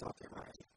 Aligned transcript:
is 0.00 0.04
not 0.04 0.16
their 0.18 0.30
right. 0.34 0.69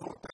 importa. 0.00 0.29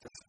teus 0.00 0.26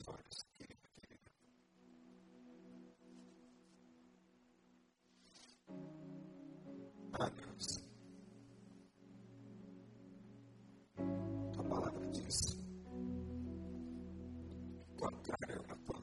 Deus. 7.29 7.81
A 11.57 11.63
palavra 11.63 12.07
diz: 12.11 12.57
o 14.89 14.95
contrário 14.97 15.65
à 15.69 15.75
tua 15.75 15.96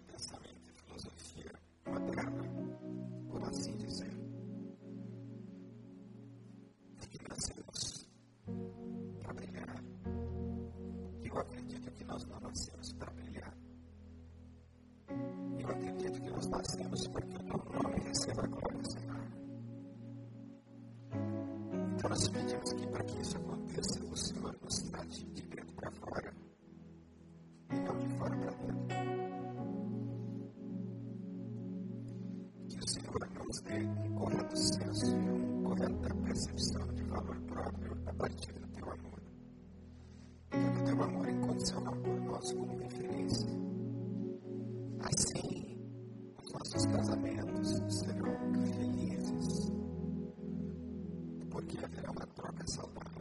fazemos 16.94 17.08
para 17.08 17.26
que 17.26 17.36
o 17.36 17.82
nome 17.82 18.00
receba 18.00 18.46
glória, 18.46 18.84
Senhor. 18.84 19.20
Então 21.94 22.10
nós 22.10 22.28
pedimos 22.28 22.72
que 22.72 22.86
para 22.86 23.04
que 23.04 23.20
isso 23.20 23.36
aconteça, 23.36 24.04
o 24.04 24.16
Senhor 24.16 24.56
nos 24.62 24.82
trate 24.90 25.24
de 25.24 25.42
dentro 25.42 25.74
para 25.74 25.90
fora 25.90 26.34
e 27.70 27.74
não 27.80 27.98
de 27.98 28.08
fora 28.16 28.36
para 28.36 28.50
dentro. 28.52 28.86
Que 32.68 32.78
o 32.78 32.88
Senhor 32.88 33.28
nos 33.44 33.60
dê 33.62 33.84
um 33.84 34.14
correto 34.14 34.56
senso 34.56 35.06
e 35.06 35.30
uma 35.30 35.68
correta 35.68 36.14
percepção 36.14 36.86
de 36.94 37.02
valor 37.04 37.40
próprio 37.42 37.98
a 38.06 38.14
partir 38.14 38.52
do 38.52 38.68
teu 38.68 38.92
amor. 38.92 39.22
E 40.52 40.72
que 40.72 40.80
o 40.80 40.84
teu 40.84 41.02
amor 41.02 41.28
incondicional 41.28 41.96
por 41.96 42.20
nós 42.20 42.52
como 42.52 42.78
referência. 42.78 43.63
Serão 47.64 48.36
felizes, 48.76 49.72
porque 51.50 51.78
haverá 51.82 52.10
uma 52.10 52.26
troca 52.26 52.66
saudável, 52.66 53.13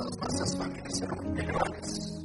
nuestras 0.00 0.18
masas 0.18 0.56
familiares 0.56 0.98
serán 0.98 1.32
millones. 1.32 2.24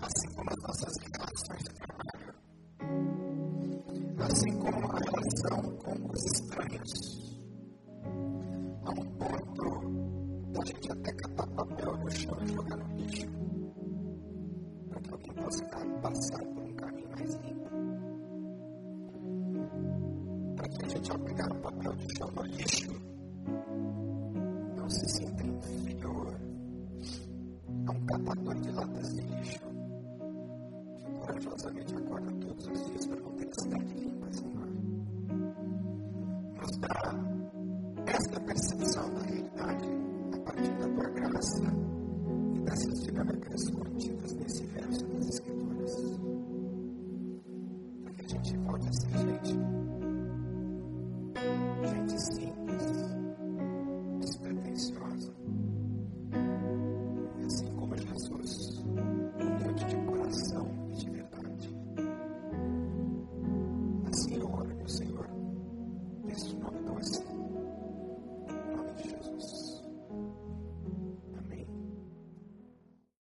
Así 0.00 0.26
como 0.28 0.50
las 0.50 0.58
masas 0.62 0.92
de 1.00 1.10
cada 1.10 1.30